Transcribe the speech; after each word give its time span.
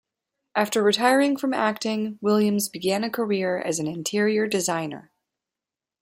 After 0.55 0.81
retiring 0.81 1.37
from 1.37 1.53
acting, 1.53 2.17
Williams 2.21 2.69
began 2.69 3.03
a 3.03 3.09
career 3.11 3.59
as 3.59 3.77
an 3.77 3.85
interior 3.85 4.47
designer. 4.47 5.11